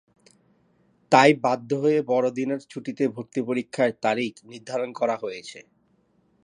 তাই 1.11 1.31
বাধ্য 1.43 1.69
হয়ে 1.83 1.99
বড়দিনের 2.11 2.61
ছুটিতে 2.71 3.03
ভর্তি 3.07 3.41
পরীক্ষার 3.47 3.89
তারিখ 4.05 4.33
নির্ধারণ 4.51 4.89
করা 4.99 5.15
হয়েছে। 5.23 5.59